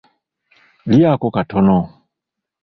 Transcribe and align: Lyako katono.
Lyako 0.91 1.27
katono. 1.35 1.77